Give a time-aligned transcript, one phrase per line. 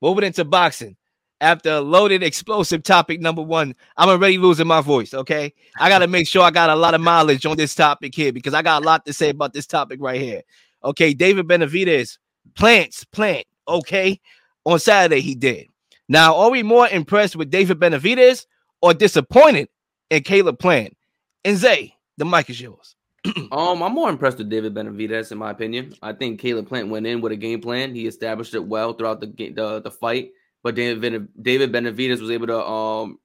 [0.00, 0.96] moving into boxing
[1.40, 3.74] after loaded explosive topic number one.
[3.96, 5.14] I'm already losing my voice.
[5.14, 8.14] Okay, I got to make sure I got a lot of mileage on this topic
[8.14, 10.42] here because I got a lot to say about this topic right here.
[10.84, 12.18] Okay, David Benavidez
[12.54, 13.46] plants plant.
[13.68, 14.20] Okay,
[14.64, 15.66] on Saturday he did.
[16.08, 18.46] Now, are we more impressed with David Benavidez
[18.82, 19.68] or disappointed
[20.10, 20.96] in Caleb Plant?
[21.44, 22.96] And Zay, the mic is yours.
[23.52, 25.94] um, I'm more impressed with David Benavidez, in my opinion.
[26.02, 27.94] I think Caleb Plant went in with a game plan.
[27.94, 30.32] He established it well throughout the the, the fight.
[30.62, 33.18] But David David Benavidez was able to um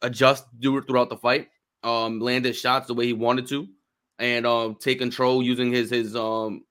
[0.00, 1.48] adjust throughout the fight,
[1.82, 3.68] um, landed shots the way he wanted to,
[4.18, 6.64] and um take control using his his um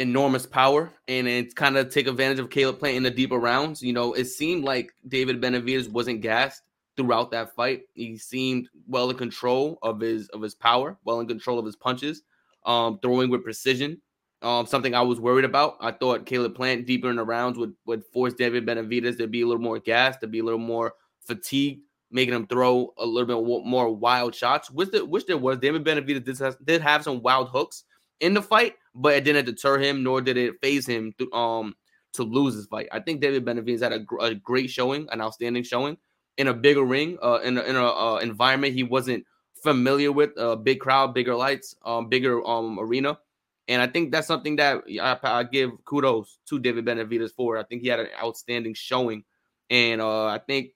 [0.00, 3.82] enormous power and, and kind of take advantage of Caleb Plant in the deeper rounds.
[3.82, 6.62] You know, it seemed like David Benavidez wasn't gassed
[6.98, 7.82] throughout that fight.
[7.94, 11.76] He seemed well in control of his of his power, well in control of his
[11.76, 12.22] punches,
[12.66, 14.02] um, throwing with precision.
[14.42, 15.76] Um, something I was worried about.
[15.80, 19.40] I thought Caleb Plant deeper in the rounds would would force David Benavidez to be
[19.42, 23.26] a little more gassed, to be a little more fatigued, making him throw a little
[23.26, 24.70] bit more wild shots.
[24.70, 25.58] Which, the, which there was.
[25.58, 27.84] David Benavidez did, did have some wild hooks
[28.20, 31.74] in the fight, but it didn't deter him, nor did it phase him to, um
[32.14, 32.88] to lose his fight.
[32.90, 35.96] I think David Benavidez had a, a great showing, an outstanding showing
[36.38, 39.24] in a bigger ring, uh, in a, in a uh, environment he wasn't
[39.62, 43.18] familiar with, a uh, big crowd, bigger lights, um, bigger um arena.
[43.66, 47.58] And I think that's something that I, I give kudos to David Benavidez for.
[47.58, 49.24] I think he had an outstanding showing,
[49.68, 50.70] and uh, I think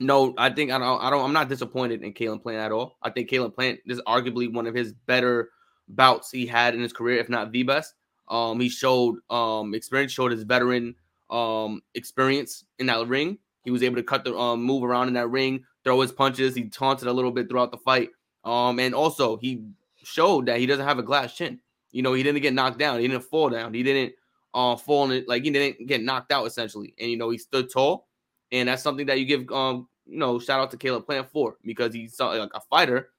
[0.00, 1.24] no, I think I don't, I don't.
[1.24, 2.96] I'm not disappointed in Caleb Plant at all.
[3.02, 5.50] I think Caleb Plant is arguably one of his better
[5.88, 7.94] bouts he had in his career, if not the best.
[8.28, 10.94] Um, he showed um experience, showed his veteran
[11.30, 13.38] um experience in that ring.
[13.68, 16.54] He was able to cut the um move around in that ring, throw his punches.
[16.54, 18.08] He taunted a little bit throughout the fight.
[18.42, 19.62] Um, and also he
[20.02, 21.60] showed that he doesn't have a glass chin.
[21.92, 22.98] You know, he didn't get knocked down.
[22.98, 23.74] He didn't fall down.
[23.74, 24.14] He didn't
[24.54, 26.94] uh, fall in like he didn't get knocked out essentially.
[26.98, 28.08] And you know, he stood tall,
[28.52, 31.58] and that's something that you give um you know shout out to Caleb Plant for
[31.62, 33.10] because he's like a fighter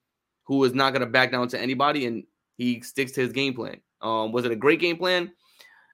[0.45, 2.23] who is not going to back down to anybody, and
[2.57, 3.81] he sticks to his game plan.
[4.01, 5.31] Um, was it a great game plan?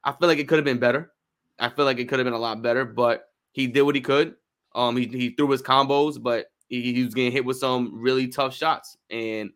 [0.05, 1.11] I feel like it could have been better.
[1.59, 4.01] I feel like it could have been a lot better, but he did what he
[4.01, 4.35] could.
[4.75, 8.27] Um, he, he threw his combos, but he, he was getting hit with some really
[8.27, 9.51] tough shots, and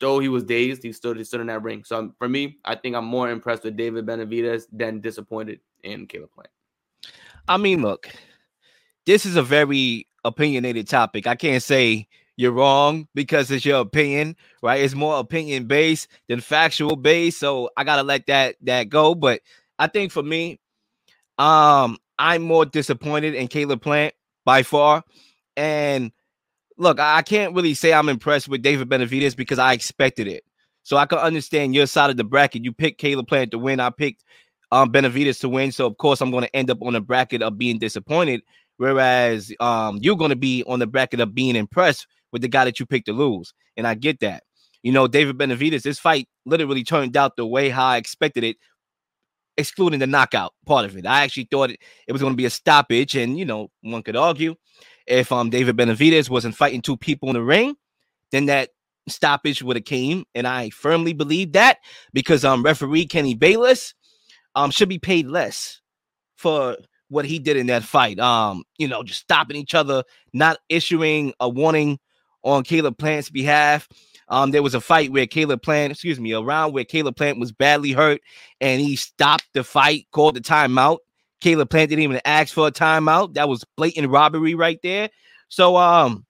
[0.00, 1.84] though he was dazed, he stood he stood in that ring.
[1.84, 6.06] So um, for me, I think I'm more impressed with David Benavidez than disappointed in
[6.06, 6.50] Caleb Plant.
[7.46, 8.08] I mean, look,
[9.06, 11.26] this is a very opinionated topic.
[11.26, 14.80] I can't say you're wrong because it's your opinion, right?
[14.82, 17.38] It's more opinion based than factual based.
[17.38, 19.14] So I gotta let that that go.
[19.14, 19.42] But
[19.78, 20.60] I think for me,
[21.38, 24.14] um, I'm more disappointed in Caleb Plant
[24.44, 25.02] by far.
[25.56, 26.12] And
[26.76, 30.44] look, I can't really say I'm impressed with David Benavidez because I expected it.
[30.82, 32.64] So I can understand your side of the bracket.
[32.64, 33.80] You picked Caleb Plant to win.
[33.80, 34.24] I picked
[34.72, 35.72] um, Benavidez to win.
[35.72, 38.42] So of course I'm going to end up on a bracket of being disappointed,
[38.78, 42.64] whereas um, you're going to be on the bracket of being impressed with the guy
[42.64, 43.52] that you picked to lose.
[43.76, 44.44] And I get that.
[44.82, 48.56] You know, David Benavidez, this fight literally turned out the way how I expected it,
[49.60, 51.06] excluding the knockout part of it.
[51.06, 54.02] I actually thought it, it was going to be a stoppage, and you know, one
[54.02, 54.56] could argue
[55.06, 57.76] if um David Benavidez wasn't fighting two people in the ring,
[58.32, 58.70] then that
[59.08, 61.78] stoppage would have came, and I firmly believe that
[62.12, 63.94] because um referee Kenny Bayless
[64.54, 65.80] um should be paid less
[66.36, 66.76] for
[67.08, 68.18] what he did in that fight.
[68.18, 71.98] Um, you know, just stopping each other, not issuing a warning
[72.42, 73.88] on Caleb Plant's behalf.
[74.30, 77.38] Um, there was a fight where Caleb Plant, excuse me, a round where Caleb Plant
[77.40, 78.20] was badly hurt
[78.60, 80.98] and he stopped the fight, called the timeout,
[81.40, 83.34] Caleb Plant didn't even ask for a timeout.
[83.34, 85.08] That was blatant robbery right there.
[85.48, 86.26] So, um,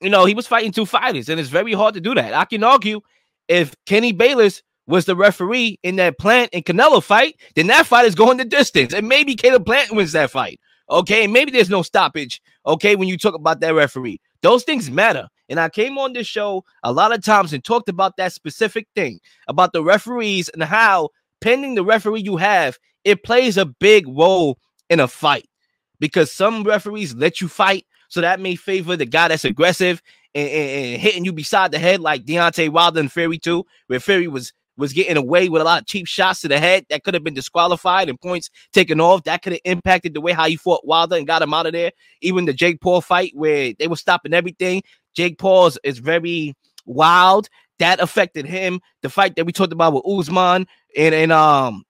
[0.00, 2.34] you know, he was fighting two fighters, and it's very hard to do that.
[2.34, 3.00] I can argue
[3.48, 8.06] if Kenny Bayless was the referee in that Plant and Canelo fight, then that fight
[8.06, 10.60] is going the distance, and maybe Caleb Plant wins that fight.
[10.88, 12.40] Okay, maybe there's no stoppage.
[12.64, 15.28] Okay, when you talk about that referee, those things matter.
[15.48, 18.88] And I came on this show a lot of times and talked about that specific
[18.94, 21.10] thing about the referees and how,
[21.40, 24.58] pending the referee you have, it plays a big role
[24.90, 25.48] in a fight
[26.00, 27.86] because some referees let you fight.
[28.08, 30.02] So that may favor the guy that's aggressive
[30.34, 34.00] and, and, and hitting you beside the head, like Deontay Wilder and Fury too, where
[34.00, 37.02] Fury was was getting away with a lot of cheap shots to the head that
[37.02, 39.24] could have been disqualified and points taken off.
[39.24, 41.72] That could have impacted the way how he fought Wilder and got him out of
[41.72, 41.92] there.
[42.20, 44.82] Even the Jake Paul fight where they were stopping everything.
[45.16, 46.54] Jake Paul's is very
[46.84, 47.48] wild.
[47.78, 48.80] That affected him.
[49.02, 50.66] The fight that we talked about with Usman
[50.96, 51.84] and and um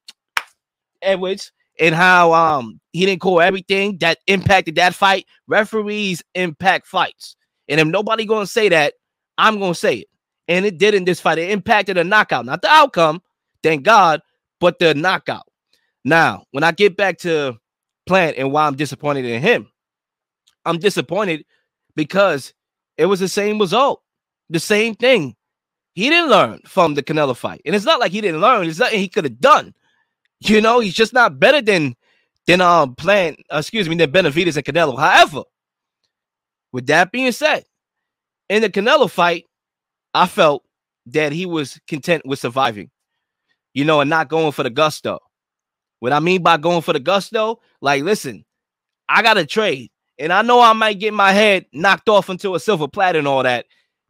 [1.03, 5.27] Edwards and how um he didn't call everything that impacted that fight.
[5.47, 7.37] Referees impact fights.
[7.69, 8.95] And if nobody gonna say that,
[9.39, 10.09] I'm gonna say it.
[10.49, 11.39] And it did in this fight.
[11.39, 13.21] It impacted a knockout, not the outcome,
[13.63, 14.23] thank God,
[14.61, 15.47] but the knockout.
[16.05, 17.59] Now, when I get back to
[18.07, 19.69] Plant and why I'm disappointed in him.
[20.65, 21.45] I'm disappointed
[21.97, 22.55] because
[22.99, 24.03] it was the same result,
[24.51, 25.37] the same thing.
[25.95, 28.69] He didn't learn from the Canelo fight, and it's not like he didn't learn.
[28.69, 29.75] It's nothing he could have done.
[30.41, 31.97] You know, he's just not better than
[32.47, 33.39] than um Plant.
[33.51, 34.99] Uh, excuse me, than Benavidez and Canelo.
[34.99, 35.43] However,
[36.73, 37.65] with that being said,
[38.49, 39.47] in the Canelo fight,
[40.13, 40.63] I felt
[41.07, 42.91] that he was content with surviving,
[43.75, 45.19] you know, and not going for the gusto.
[46.01, 48.45] What I mean by going for the gusto, like, listen,
[49.09, 52.55] I got to trade, and I know I might get my head knocked off into
[52.55, 53.67] a silver platter and all that,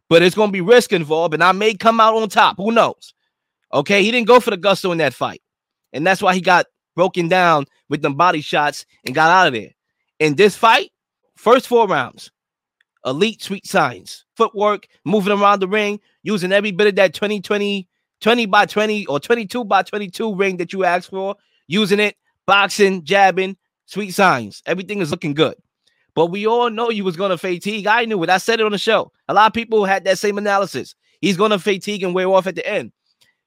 [0.09, 2.57] but it's going to be risk involved, and I may come out on top.
[2.57, 3.13] Who knows?
[3.73, 5.41] Okay, he didn't go for the gusto in that fight,
[5.93, 9.53] and that's why he got broken down with them body shots and got out of
[9.53, 9.71] there.
[10.19, 10.91] In this fight,
[11.35, 12.31] first four rounds,
[13.05, 17.87] elite sweet signs, footwork, moving around the ring, using every bit of that 20 20,
[18.21, 21.35] 20 by 20 or 22 by 22 ring that you asked for,
[21.67, 22.15] using it,
[22.45, 24.63] boxing, jabbing, sweet signs.
[24.65, 25.55] Everything is looking good.
[26.17, 27.85] But we all know you was going to fatigue.
[27.85, 28.29] I knew it.
[28.31, 29.11] I said it on the show.
[29.27, 30.95] A lot of people had that same analysis.
[31.21, 32.91] He's going to fatigue and wear off at the end.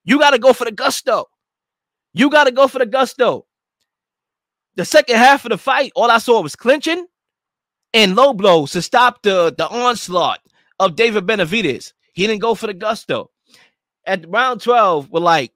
[0.04, 1.24] You got to go for the gusto.
[2.12, 3.44] You got to go for the gusto.
[4.76, 7.08] The second half of the fight, all I saw was clinching
[7.92, 10.38] and low blows to stop the, the onslaught
[10.78, 11.92] of David Benavidez.
[12.12, 13.32] He didn't go for the gusto.
[14.06, 15.52] At round 12, with like,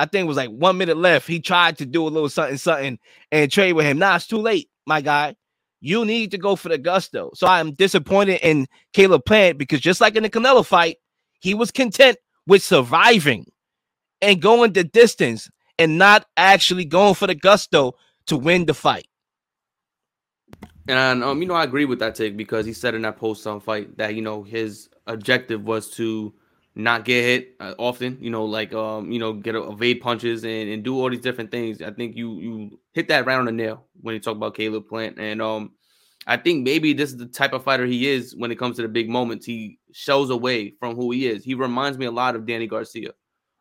[0.00, 2.56] I think it was like one minute left, he tried to do a little something,
[2.56, 2.98] something
[3.30, 4.00] and trade with him.
[4.00, 5.36] Nah, it's too late, my guy.
[5.80, 7.30] You need to go for the gusto.
[7.34, 10.98] So I'm disappointed in Caleb Plant because just like in the Canelo fight,
[11.40, 13.50] he was content with surviving
[14.20, 17.94] and going the distance and not actually going for the gusto
[18.26, 19.06] to win the fight.
[20.88, 23.46] And um, you know, I agree with that take because he said in that post
[23.46, 26.34] on fight that you know his objective was to
[26.74, 28.18] not get hit uh, often.
[28.20, 31.50] You know, like um, you know, get evade punches and, and do all these different
[31.50, 31.82] things.
[31.82, 34.88] I think you you hit that right on the nail when you talk about Caleb
[34.88, 35.72] Plant, and um,
[36.26, 38.82] I think maybe this is the type of fighter he is when it comes to
[38.82, 39.46] the big moments.
[39.46, 41.44] He shows away from who he is.
[41.44, 43.10] He reminds me a lot of Danny Garcia.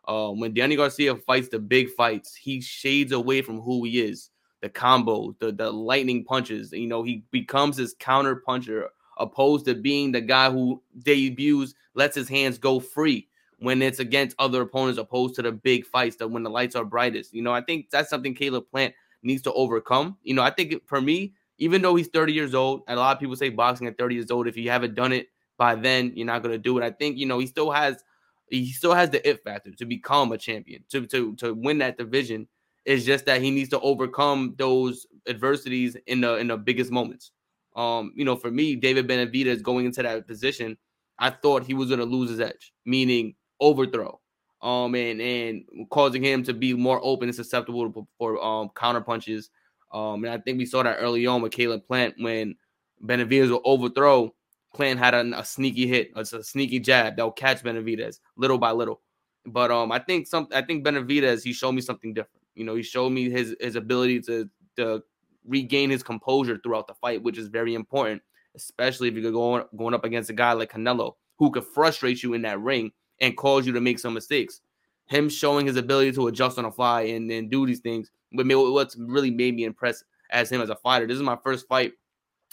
[0.07, 4.29] Um, when Danny Garcia fights the big fights, he shades away from who he is
[4.61, 6.71] the combo, the the lightning punches.
[6.71, 8.89] You know, he becomes his counter puncher
[9.19, 13.27] opposed to being the guy who debuts, lets his hands go free
[13.59, 16.85] when it's against other opponents, opposed to the big fights that when the lights are
[16.85, 17.33] brightest.
[17.33, 20.17] You know, I think that's something Caleb Plant needs to overcome.
[20.23, 23.15] You know, I think for me, even though he's 30 years old, and a lot
[23.15, 25.27] of people say boxing at 30 years old, if you haven't done it
[25.57, 26.83] by then, you're not gonna do it.
[26.83, 28.03] I think you know he still has
[28.49, 31.97] he still has the it factor to become a champion, to to to win that
[31.97, 32.47] division
[32.85, 37.31] it's just that he needs to overcome those adversities in the in the biggest moments.
[37.75, 40.77] Um, you know, for me, David Benavidez going into that position,
[41.17, 44.19] I thought he was going to lose his edge, meaning overthrow,
[44.61, 49.01] um, and and causing him to be more open and susceptible to, for um counter
[49.01, 49.49] punches.
[49.91, 52.55] Um, and I think we saw that early on with Caleb Plant when
[53.03, 54.33] Benavidez will overthrow.
[54.73, 58.59] Plant had a, a sneaky hit, a, a sneaky jab that will catch Benavidez little
[58.59, 59.01] by little.
[59.45, 62.43] But um, I think some, I think Benavidez he showed me something different.
[62.55, 65.01] You know, he showed me his his ability to to
[65.49, 68.21] regain his composure throughout the fight, which is very important,
[68.55, 72.33] especially if you're going going up against a guy like Canelo who could frustrate you
[72.33, 72.91] in that ring
[73.21, 74.61] and cause you to make some mistakes.
[75.07, 78.45] Him showing his ability to adjust on the fly and, and do these things, but
[78.47, 81.07] what's really made me impressed as him as a fighter.
[81.07, 81.93] This is my first fight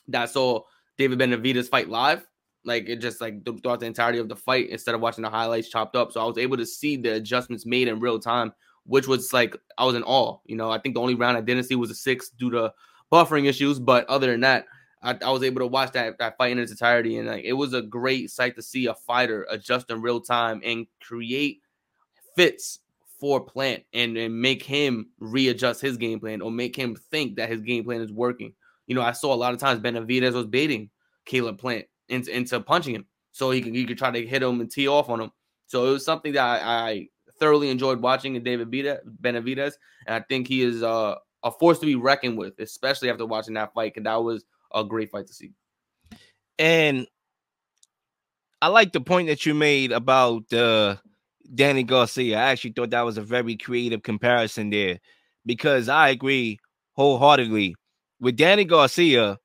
[0.09, 0.63] that I saw
[0.97, 2.27] David Benavidez fight live.
[2.65, 5.69] Like it just like throughout the entirety of the fight instead of watching the highlights
[5.69, 6.11] chopped up.
[6.11, 8.53] So I was able to see the adjustments made in real time
[8.87, 10.39] which was like I was in awe.
[10.45, 12.73] You know, I think the only round I didn't see was a six due to
[13.13, 14.67] buffering issues, but other than that,
[15.03, 17.53] I, I was able to watch that that fight in its entirety, and like it
[17.53, 21.61] was a great sight to see a fighter adjust in real time and create
[22.37, 22.81] fits
[23.19, 27.49] for Plant and, and make him readjust his game plan or make him think that
[27.49, 28.53] his game plan is working.
[28.87, 30.91] You know, I saw a lot of times Benavidez was baiting
[31.25, 34.61] Caleb Plant into, into punching him so he can he could try to hit him
[34.61, 35.33] and tee off on him.
[35.67, 39.75] So it was something that I, I thoroughly enjoyed watching David Benavidez,
[40.07, 43.55] and I think he is uh, a force to be reckoned with, especially after watching
[43.55, 43.95] that fight.
[43.95, 45.53] Because that was a great fight to see.
[46.59, 47.07] And
[48.63, 50.97] I like the point that you made about uh,
[51.55, 52.39] Danny Garcia.
[52.39, 54.99] I actually thought that was a very creative comparison there,
[55.45, 56.59] because I agree
[56.93, 57.77] wholeheartedly
[58.21, 59.39] with Danny Garcia,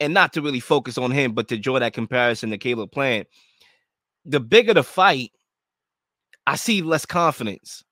[0.00, 3.28] and not to really focus on him, but to draw that comparison to Caleb Plant.
[4.24, 5.30] The bigger the fight,
[6.46, 7.82] I see less confidence.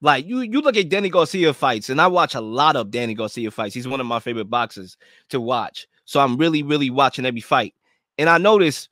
[0.00, 3.14] Like you, you look at Danny Garcia fights, and I watch a lot of Danny
[3.14, 3.74] Garcia fights.
[3.74, 4.96] He's one of my favorite boxers
[5.30, 5.88] to watch.
[6.04, 7.74] So I'm really, really watching every fight.
[8.16, 8.88] And I notice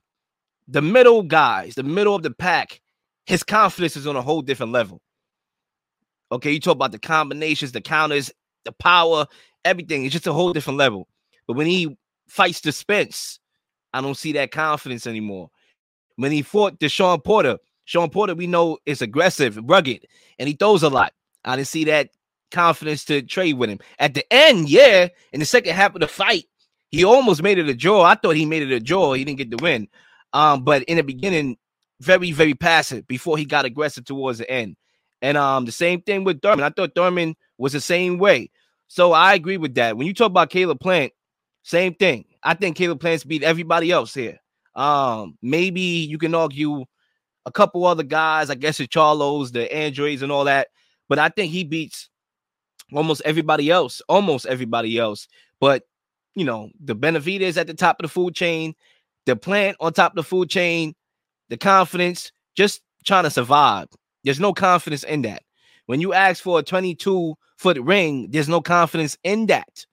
[0.68, 2.80] the middle guys, the middle of the pack,
[3.25, 5.00] his confidence is on a whole different level.
[6.32, 8.32] Okay, you talk about the combinations, the counters,
[8.64, 9.26] the power,
[9.64, 10.04] everything.
[10.04, 11.08] It's just a whole different level.
[11.46, 11.96] But when he
[12.28, 13.38] fights the Spence,
[13.92, 15.50] I don't see that confidence anymore.
[16.16, 20.06] When he fought Sean Porter, Sean Porter, we know is aggressive, rugged,
[20.38, 21.14] and he throws a lot.
[21.44, 22.10] I didn't see that
[22.50, 23.78] confidence to trade with him.
[23.98, 26.46] At the end, yeah, in the second half of the fight,
[26.90, 28.02] he almost made it a draw.
[28.02, 29.14] I thought he made it a draw.
[29.14, 29.88] He didn't get the win.
[30.32, 31.56] Um, but in the beginning,
[32.00, 34.76] very, very passive before he got aggressive towards the end.
[35.22, 36.64] And um, the same thing with Thurman.
[36.64, 38.50] I thought Thurman was the same way.
[38.88, 39.96] So I agree with that.
[39.96, 41.12] When you talk about Caleb Plant,
[41.62, 42.26] same thing.
[42.42, 44.38] I think Caleb Plant's beat everybody else here.
[44.74, 46.84] Um, maybe you can argue
[47.46, 50.68] a couple other guys, I guess the Charlos, the Andres, and all that.
[51.08, 52.10] But I think he beats
[52.92, 55.28] almost everybody else, almost everybody else.
[55.60, 55.84] But
[56.34, 58.74] you know, the Benavidez at the top of the food chain,
[59.24, 60.94] the plant on top of the food chain,
[61.48, 63.88] the confidence, just trying to survive.
[64.24, 65.42] There's no confidence in that.
[65.86, 69.86] When you ask for a 22 foot ring, there's no confidence in that.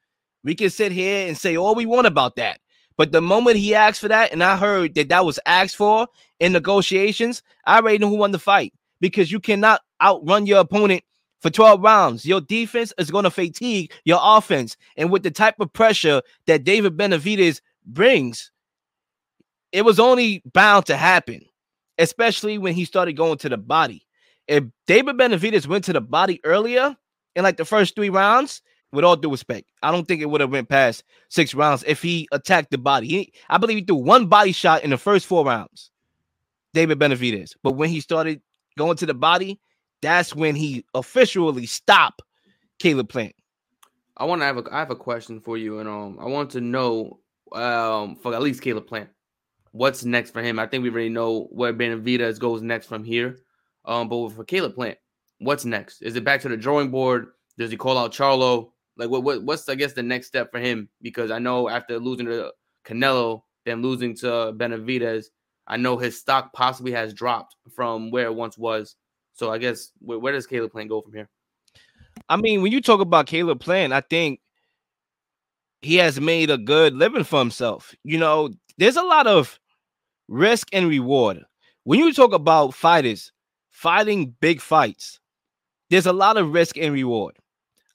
[0.44, 2.60] We can sit here and say all we want about that.
[2.98, 6.08] But the moment he asked for that, and I heard that that was asked for
[6.40, 11.04] in negotiations, I already know who won the fight because you cannot outrun your opponent
[11.42, 12.26] for 12 rounds.
[12.26, 14.78] Your defense is going to fatigue your offense.
[14.98, 18.52] And with the type of pressure that David Benavidez brings,
[19.72, 21.42] it was only bound to happen,
[21.98, 24.06] especially when he started going to the body.
[24.48, 26.96] If David Benavidez went to the body earlier
[27.36, 28.62] in like the first three rounds,
[28.94, 32.02] with all due respect, I don't think it would have went past six rounds if
[32.02, 33.08] he attacked the body.
[33.08, 35.90] He, I believe he threw one body shot in the first four rounds.
[36.74, 38.42] David Benavidez, but when he started
[38.78, 39.60] going to the body,
[40.02, 42.22] that's when he officially stopped
[42.80, 43.36] Caleb Plant.
[44.18, 46.52] I want to have a I have a question for you, and um, I want
[46.52, 47.20] to know
[47.52, 49.10] um for at least Caleb Plant,
[49.72, 50.60] what's next for him?
[50.60, 53.40] I think we already know where Benavidez goes next from here.
[53.86, 54.98] Um, but for Caleb Plant,
[55.40, 56.02] what's next?
[56.02, 57.28] Is it back to the drawing board?
[57.58, 58.72] Does he call out Charlo?
[58.98, 60.90] Like what, what what's I guess the next step for him?
[61.02, 62.52] Because I know after losing to
[62.86, 65.26] Canelo, then losing to Benavidez,
[65.68, 68.96] I know his stock possibly has dropped from where it once was.
[69.34, 71.30] So I guess where, where does Caleb Plant go from here?
[72.30, 74.40] I mean, when you talk about Caleb Plant, I think
[75.82, 77.94] he has made a good living for himself.
[78.04, 79.60] You know, there's a lot of
[80.28, 81.44] risk and reward.
[81.84, 83.32] When you talk about fighters
[83.72, 85.20] fighting big fights,
[85.90, 87.36] there's a lot of risk and reward.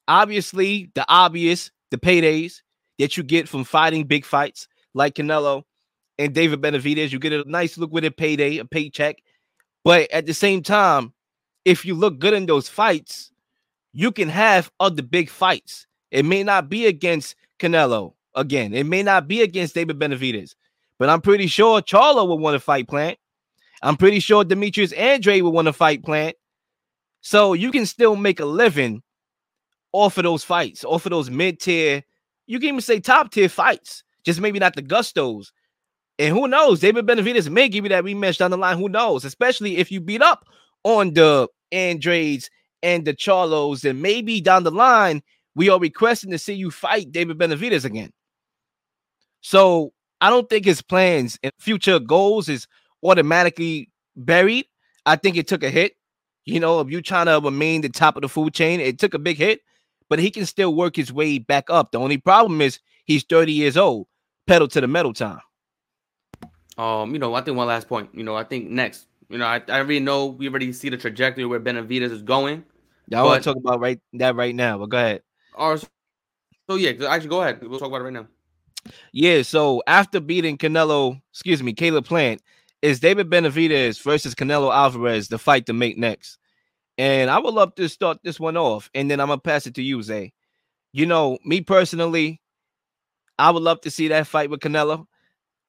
[0.06, 2.60] Obviously, the obvious, the paydays
[2.98, 5.64] that you get from fighting big fights like Canelo
[6.18, 9.22] and David Benavidez, you get a nice look with a payday, a paycheck.
[9.84, 11.12] But at the same time,
[11.64, 13.30] if you look good in those fights,
[13.92, 15.86] you can have other big fights.
[16.10, 18.74] It may not be against Canelo again.
[18.74, 20.54] It may not be against David Benavidez,
[20.98, 23.18] but I'm pretty sure Charlo would want to fight Plant.
[23.82, 26.36] I'm pretty sure Demetrius Andre would want to fight Plant.
[27.20, 29.02] So you can still make a living
[29.92, 32.02] off of those fights, off of those mid tier.
[32.46, 35.50] You can even say top tier fights, just maybe not the gustos.
[36.18, 36.80] And who knows?
[36.80, 38.76] David Benavidez may give you that rematch down the line.
[38.76, 39.24] Who knows?
[39.24, 40.44] Especially if you beat up
[40.82, 42.50] on the Andrades
[42.82, 45.22] and the Charlos, and maybe down the line,
[45.54, 48.12] we are requesting to see you fight David Benavidez again.
[49.40, 52.66] So I don't think his plans and future goals is
[53.02, 54.66] automatically buried.
[55.06, 55.94] I think it took a hit.
[56.44, 59.14] You know, if you trying to remain the top of the food chain, it took
[59.14, 59.60] a big hit,
[60.08, 61.92] but he can still work his way back up.
[61.92, 64.06] The only problem is he's 30 years old,
[64.46, 65.40] pedal to the metal time.
[66.78, 68.10] Um, you know, I think one last point.
[68.14, 70.96] You know, I think next you know, I, I already know we already see the
[70.96, 72.64] trajectory where Benavidez is going.
[73.08, 75.22] Yeah, I want to talk about right that right now, but go ahead.
[75.54, 77.60] Or, so yeah, actually go ahead.
[77.62, 78.26] We'll talk about it right now.
[79.12, 82.42] Yeah, so after beating Canelo, excuse me, Caleb Plant,
[82.80, 86.38] is David Benavidez versus Canelo Alvarez the fight to make next.
[86.96, 89.74] And I would love to start this one off, and then I'm gonna pass it
[89.74, 90.32] to you, Zay.
[90.92, 92.40] You know, me personally,
[93.38, 95.06] I would love to see that fight with Canelo.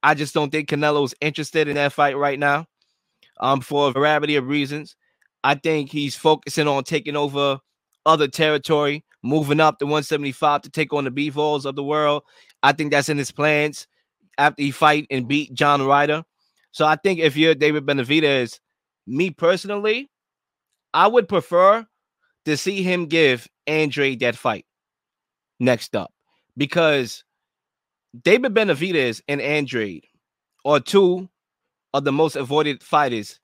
[0.04, 2.66] I just don't think Canelo's interested in that fight right now
[3.40, 4.96] um, for a variety of reasons.
[5.44, 7.60] I think he's focusing on taking over
[8.06, 12.24] other territory, moving up to 175 to take on the Bivol of the world.
[12.64, 13.88] I think that's in his plans
[14.38, 16.24] after he fight and beat John Ryder.
[16.72, 18.60] So I think if you're David Benavidez,
[19.08, 20.10] me personally,
[20.94, 21.86] I would prefer
[22.46, 24.66] to see him give Andre that fight
[25.60, 26.12] next up
[26.58, 27.24] because
[28.24, 30.06] David Benavidez and Andrade
[30.66, 31.30] are two
[31.94, 33.40] of the most avoided fighters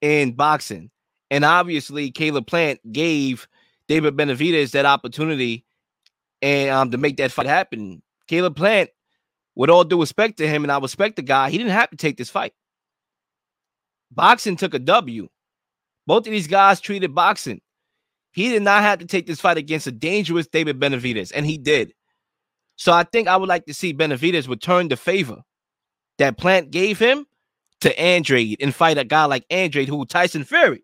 [0.00, 0.90] in boxing.
[1.30, 3.48] And obviously, Caleb Plant gave
[3.88, 5.64] David Benavidez that opportunity
[6.42, 8.02] and um, to make that fight happen.
[8.26, 8.90] Caleb Plant,
[9.54, 11.96] with all due respect to him, and I respect the guy, he didn't have to
[11.96, 12.52] take this fight.
[14.10, 15.28] Boxing took a W.
[16.06, 17.60] Both of these guys treated boxing.
[18.32, 21.56] He did not have to take this fight against a dangerous David Benavidez, and he
[21.56, 21.94] did.
[22.76, 25.42] So I think I would like to see Benavidez return the favor
[26.18, 27.26] that Plant gave him
[27.80, 30.82] to Andrade and fight a guy like Andrade, who Tyson Fury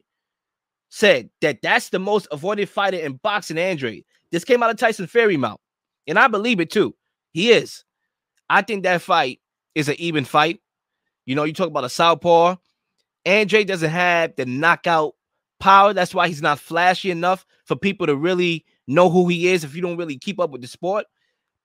[0.90, 3.58] said that that's the most avoided fighter in boxing.
[3.58, 4.04] Andrade.
[4.30, 5.60] This came out of Tyson Fury mouth,
[6.06, 6.94] and I believe it too.
[7.32, 7.84] He is.
[8.48, 9.40] I think that fight
[9.74, 10.60] is an even fight.
[11.26, 12.56] You know, you talk about a southpaw.
[13.26, 15.14] Andre doesn't have the knockout
[15.58, 15.92] power.
[15.92, 19.74] That's why he's not flashy enough for people to really know who he is if
[19.74, 21.06] you don't really keep up with the sport.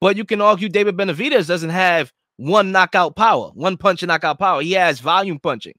[0.05, 4.37] But you can argue David Benavidez doesn't have one knockout power, one punch and knockout
[4.37, 4.61] power.
[4.61, 5.73] He has volume punching.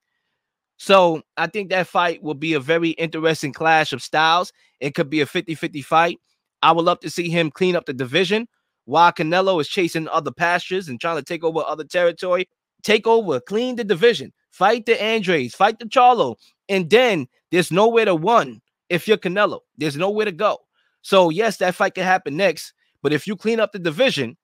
[0.79, 4.53] So I think that fight will be a very interesting clash of styles.
[4.81, 6.19] It could be a 50 50 fight.
[6.61, 8.49] I would love to see him clean up the division
[8.87, 12.49] while Canelo is chasing other pastures and trying to take over other territory.
[12.83, 16.35] Take over, clean the division, fight the Andres, fight the Charlo,
[16.69, 19.61] and then there's nowhere to run if you're Canelo.
[19.79, 20.59] There's nowhere to go.
[21.03, 22.73] So, yes, that fight could happen next.
[23.07, 24.37] But if you clean up the division,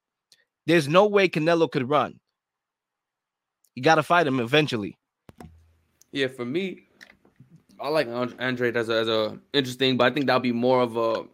[0.66, 2.20] there's no way Canelo could run.
[3.74, 4.96] You got to fight him eventually.
[6.12, 6.86] Yeah, for me,
[7.80, 10.96] I like Andre as a, as a interesting, but I think that'll be more of
[10.96, 11.24] a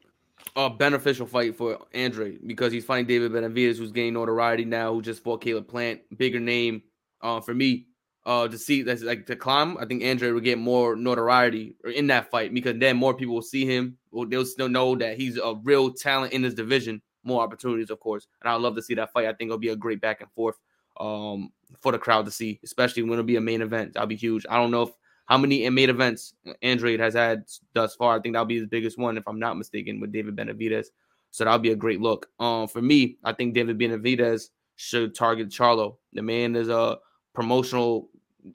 [0.57, 5.03] a beneficial fight for Andre because he's fighting David Benavidez, who's gaining notoriety now, who
[5.03, 6.81] just fought Caleb Plant, bigger name.
[7.21, 7.89] Uh, for me,
[8.25, 12.07] uh, to see that's like to climb, I think Andre will get more notoriety in
[12.07, 13.99] that fight because then more people will see him.
[14.29, 17.03] They'll still know that he's a real talent in this division.
[17.29, 19.27] More opportunities, of course, and I'd love to see that fight.
[19.27, 20.57] I think it'll be a great back and forth
[20.99, 23.93] um, for the crowd to see, especially when it'll be a main event.
[23.93, 24.47] That'll be huge.
[24.49, 24.91] I don't know if
[25.27, 26.33] how many main events
[26.63, 27.45] Andrade has had
[27.75, 28.17] thus far.
[28.17, 30.87] I think that'll be his biggest one, if I'm not mistaken, with David Benavidez.
[31.31, 32.29] So that'll be a great look.
[32.41, 35.97] Um, for me, I think David Benavidez should target Charlo.
[36.15, 36.97] The man is a
[37.35, 38.09] promotional.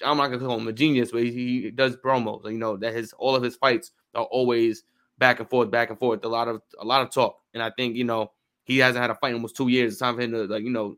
[0.03, 2.45] I'm not gonna call him a genius, but he, he does promos.
[2.45, 4.83] You know that his all of his fights are always
[5.19, 6.25] back and forth, back and forth.
[6.25, 8.31] A lot of a lot of talk, and I think you know
[8.63, 9.93] he hasn't had a fight in almost two years.
[9.93, 10.97] It's time for him to like you know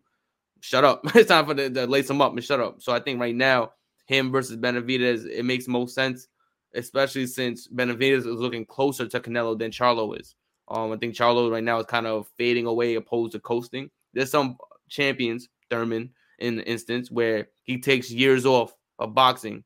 [0.62, 1.01] shut up.
[1.15, 2.82] it's time for the to lace him up and shut up.
[2.82, 3.71] So I think right now
[4.06, 6.28] him versus Benavidez, it makes most sense,
[6.73, 10.36] especially since Benavidez is looking closer to Canelo than Charlo is.
[10.67, 13.89] Um, I think Charlo right now is kind of fading away opposed to coasting.
[14.13, 14.58] There's some
[14.89, 19.63] champions, Thurman in the instance, where he takes years off of boxing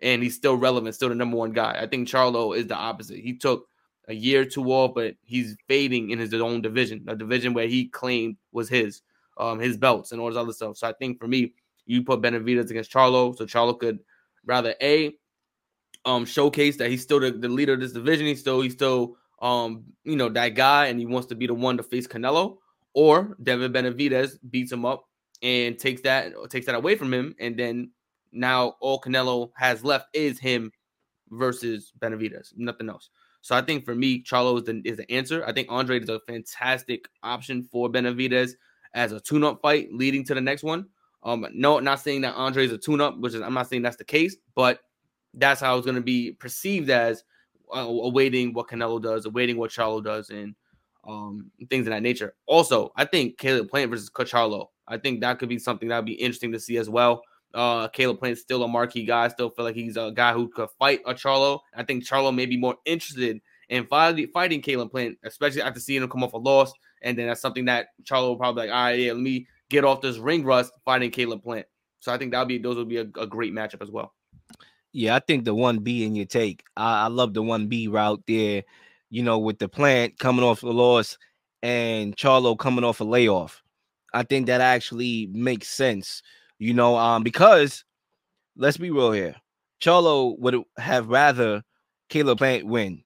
[0.00, 1.76] and he's still relevant, still the number one guy.
[1.80, 3.18] I think Charlo is the opposite.
[3.18, 3.67] He took
[4.08, 7.68] a year or two off, but he's fading in his own division, a division where
[7.68, 9.02] he claimed was his,
[9.36, 10.76] um, his belts and all this other stuff.
[10.76, 11.52] So I think for me,
[11.86, 14.00] you put Benavidez against Charlo, so Charlo could
[14.44, 15.14] rather a
[16.04, 18.26] um showcase that he's still the, the leader of this division.
[18.26, 21.54] He's still he's still um you know that guy, and he wants to be the
[21.54, 22.58] one to face Canelo,
[22.94, 25.04] or David Benavidez beats him up
[25.42, 27.90] and takes that takes that away from him, and then
[28.32, 30.70] now all Canelo has left is him
[31.30, 33.10] versus Benavidez, nothing else.
[33.40, 35.44] So I think for me, Charlo is the, is the answer.
[35.46, 38.52] I think Andre is a fantastic option for Benavidez
[38.94, 40.86] as a tune-up fight leading to the next one.
[41.22, 43.96] Um, no, not saying that Andre is a tune-up, which is I'm not saying that's
[43.96, 44.80] the case, but
[45.34, 47.24] that's how it's going to be perceived as
[47.74, 50.54] uh, awaiting what Canelo does, awaiting what Charlo does, and
[51.06, 52.34] um, things of that nature.
[52.46, 54.68] Also, I think Caleb Plant versus Charlo.
[54.86, 57.22] I think that could be something that would be interesting to see as well.
[57.54, 59.24] Uh, Caleb Plant's still a marquee guy.
[59.24, 61.60] I still feel like he's a guy who could fight a Charlo.
[61.74, 66.02] I think Charlo may be more interested in fighting, fighting Caleb Plant, especially after seeing
[66.02, 66.72] him come off a loss.
[67.02, 69.84] And then that's something that Charlo will probably like, all right, yeah, let me get
[69.84, 71.66] off this ring rust fighting Caleb Plant.
[72.00, 74.14] So I think that'll be those will be a, a, great matchup as well.
[74.92, 76.62] Yeah, I think the one B in your take.
[76.76, 78.64] I, I love the one B route there.
[79.10, 81.16] You know, with the plant coming off the loss
[81.62, 83.62] and Charlo coming off a layoff.
[84.12, 86.22] I think that actually makes sense.
[86.58, 87.84] You know, um, because
[88.56, 89.36] let's be real here.
[89.80, 91.62] Charlo would have rather
[92.08, 93.04] Caleb Plant win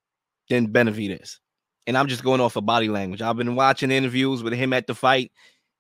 [0.49, 1.39] than Benavidez.
[1.87, 3.21] And I'm just going off of body language.
[3.21, 5.33] I've been watching interviews with him at the fight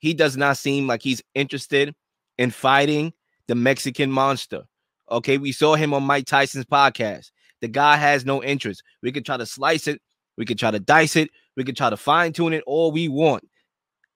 [0.03, 1.95] he does not seem like he's interested
[2.37, 3.13] in fighting
[3.47, 4.65] the Mexican monster.
[5.11, 7.31] Okay, we saw him on Mike Tyson's podcast.
[7.61, 8.83] The guy has no interest.
[9.01, 10.03] We could try to slice it,
[10.37, 13.09] we could try to dice it, we could try to fine tune it all we
[13.09, 13.49] want.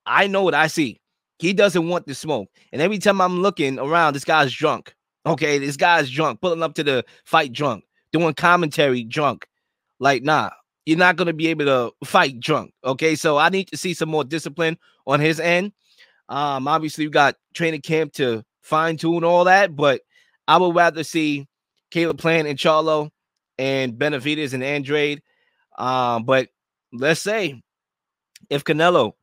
[0.05, 0.99] I know what I see.
[1.39, 2.49] He doesn't want the smoke.
[2.71, 4.93] And every time I'm looking around, this guy's drunk.
[5.25, 9.47] Okay, this guy's drunk, pulling up to the fight drunk, doing commentary drunk.
[9.99, 10.51] Like, nah,
[10.85, 12.73] you're not to be able to fight drunk.
[12.83, 15.73] Okay, so I need to see some more discipline on his end.
[16.29, 20.01] Um, obviously, we got training camp to fine tune all that, but
[20.47, 21.47] I would rather see
[21.91, 23.09] Caleb Plant and Charlo
[23.57, 25.21] and Benavidez and Andrade.
[25.77, 26.49] Um, but
[26.93, 27.61] let's say
[28.49, 29.13] if Canelo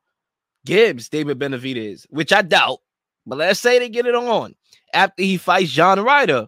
[0.67, 2.79] gives David Benavidez, which I doubt,
[3.27, 4.55] but let's say they get it on
[4.95, 6.47] after he fights John Ryder,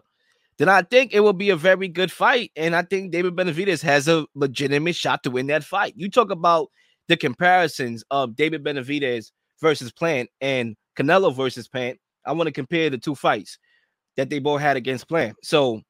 [0.57, 2.51] then I think it will be a very good fight.
[2.55, 5.93] And I think David Benavidez has a legitimate shot to win that fight.
[5.95, 6.69] You talk about
[7.07, 11.99] the comparisons of David Benavidez versus Plant and Canelo versus Plant.
[12.25, 13.59] I want to compare the two fights
[14.15, 15.35] that they both had against Plant.
[15.43, 15.81] So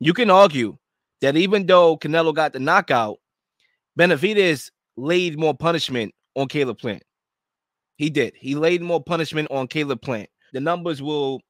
[0.00, 0.76] you can argue
[1.20, 3.18] that even though Canelo got the knockout,
[3.98, 7.02] Benavidez laid more punishment on Caleb Plant.
[7.96, 8.34] He did.
[8.36, 10.28] He laid more punishment on Caleb Plant.
[10.52, 11.40] The numbers will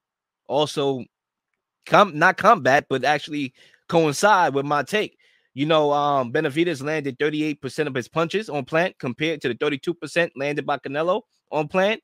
[0.49, 1.05] also
[1.85, 3.53] come not combat, but actually
[3.89, 5.17] coincide with my take.
[5.55, 10.31] You know, um, Benavidez landed 38% of his punches on Plant compared to the 32%
[10.37, 12.03] landed by Canelo on Plant.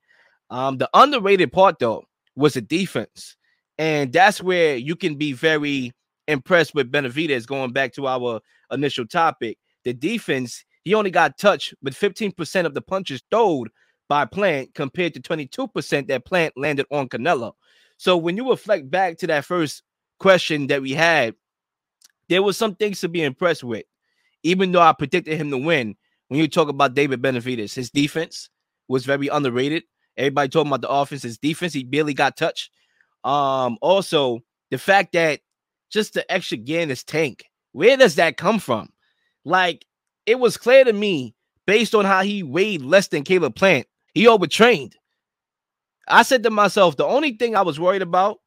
[0.51, 3.37] Um, the underrated part though was the defense.
[3.79, 5.93] And that's where you can be very
[6.29, 9.59] impressed with Benavidez going back to our initial topic.
[9.85, 13.69] The defense, he only got touched with 15% of the punches thrown
[14.13, 17.55] by Plant compared to 22% that Plant landed on Canelo.
[17.97, 19.83] So when you reflect back to that first
[20.21, 21.35] question that we had,
[22.29, 23.87] there was some things to be impressed with.
[24.43, 25.97] Even though I predicted him to win,
[26.29, 28.51] when you talk about David Benavidez, his defense
[28.87, 29.85] was very underrated.
[30.19, 32.71] Everybody talking about the offense, his defense, he barely got touched.
[33.25, 35.41] Um, also the fact that
[35.91, 38.91] just the extra gear in his tank, where does that come from?
[39.47, 39.87] Like
[40.27, 41.35] it was clear to me
[41.67, 44.97] based on how he weighed less than Caleb Plant, he overtrained.
[46.09, 48.41] I said to myself, the only thing I was worried about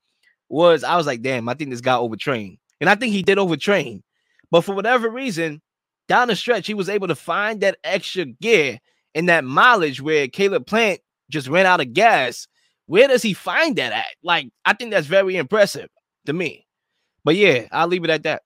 [0.49, 2.57] was I was like, damn, I think this guy overtrained.
[2.81, 4.03] And I think he did overtrain.
[4.51, 5.61] But for whatever reason,
[6.07, 8.79] down the stretch, he was able to find that extra gear
[9.15, 10.99] and that mileage where Caleb Plant
[11.29, 12.47] just ran out of gas.
[12.85, 14.13] Where does he find that at?
[14.21, 15.89] Like, I think that's very impressive
[16.25, 16.67] to me.
[17.23, 18.43] But yeah, I'll leave it at that.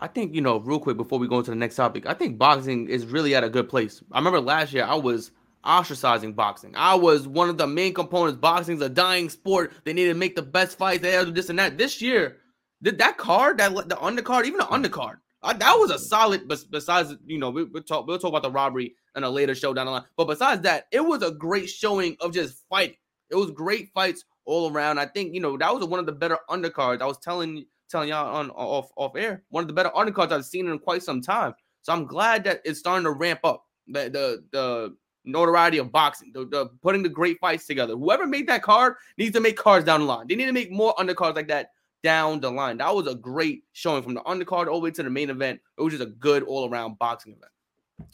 [0.00, 2.36] I think, you know, real quick before we go into the next topic, I think
[2.36, 4.02] boxing is really at a good place.
[4.12, 5.30] I remember last year I was
[5.64, 6.74] ostracizing boxing.
[6.76, 8.38] I was one of the main components.
[8.38, 9.72] Boxing's a dying sport.
[9.84, 11.02] They need to make the best fights.
[11.02, 11.78] They to this and that.
[11.78, 12.38] This year,
[12.82, 16.48] did that card, that the undercard, even the undercard, I, that was a solid.
[16.48, 18.06] Besides, you know, we, will talk.
[18.06, 20.04] We'll talk about the robbery in a later show down the line.
[20.16, 22.96] But besides that, it was a great showing of just fighting.
[23.30, 24.98] It was great fights all around.
[24.98, 27.02] I think you know that was one of the better undercards.
[27.02, 29.44] I was telling telling y'all on off off air.
[29.50, 31.54] One of the better undercards I've seen in quite some time.
[31.82, 33.64] So I'm glad that it's starting to ramp up.
[33.86, 37.94] The the the notoriety of boxing, the, the, putting the great fights together.
[37.94, 40.26] Whoever made that card needs to make cards down the line.
[40.28, 41.70] They need to make more undercards like that
[42.02, 42.78] down the line.
[42.78, 45.60] That was a great showing from the undercard all the way to the main event.
[45.78, 48.10] It was just a good all around boxing event.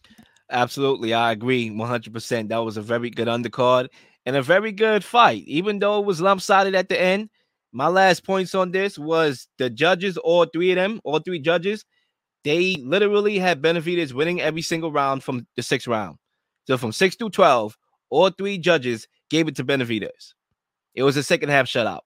[0.50, 2.48] Absolutely, I agree 100%.
[2.48, 3.88] That was a very good undercard
[4.26, 7.30] and a very good fight, even though it was lopsided at the end.
[7.72, 11.84] My last points on this was the judges, all three of them, all three judges,
[12.44, 16.16] they literally had Benavidez winning every single round from the sixth round.
[16.66, 17.76] So from six to 12,
[18.10, 20.34] all three judges gave it to Benavidez.
[20.94, 22.00] It was a second half shutout.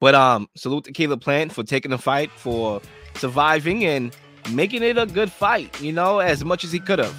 [0.00, 2.80] But um, salute to Caleb Plant for taking the fight, for
[3.16, 4.16] surviving and
[4.52, 7.14] making it a good fight, you know, as much as he could have.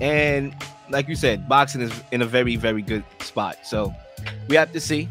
[0.00, 0.54] And
[0.90, 3.58] like you said, boxing is in a very, very good spot.
[3.64, 3.94] So
[4.48, 5.08] we have to see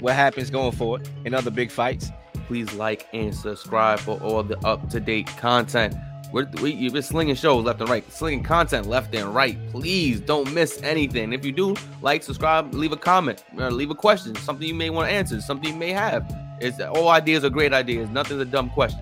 [0.00, 2.10] what happens going forward in other big fights.
[2.46, 5.94] Please like and subscribe for all the up to date content.
[6.34, 9.56] We're, we, you've been slinging shows left and right, slinging content left and right.
[9.70, 11.32] Please don't miss anything.
[11.32, 14.90] If you do, like, subscribe, leave a comment, or leave a question, something you may
[14.90, 16.28] want to answer, something you may have.
[16.60, 18.10] It's all ideas are great ideas.
[18.10, 18.98] Nothing's a dumb question.